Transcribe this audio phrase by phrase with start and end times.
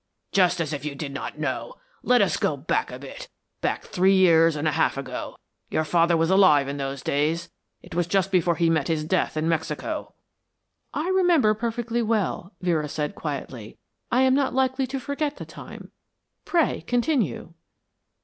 [0.31, 1.75] "Just as if you did not know.
[2.01, 3.29] Let us go back a bit,
[3.61, 5.37] back three years and a half ago.
[5.69, 7.51] Your father was alive in those days;
[7.83, 10.15] it was just before he met his death in Mexico."
[10.91, 13.77] "I remember perfectly well," Vera said, quietly.
[14.11, 15.91] "I am not likely to forget the time.
[16.45, 17.53] Pray continue."